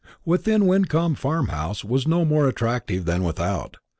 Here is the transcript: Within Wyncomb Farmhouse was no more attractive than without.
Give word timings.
Within 0.25 0.65
Wyncomb 0.65 1.13
Farmhouse 1.13 1.83
was 1.83 2.07
no 2.07 2.25
more 2.25 2.47
attractive 2.47 3.05
than 3.05 3.21
without. 3.23 3.77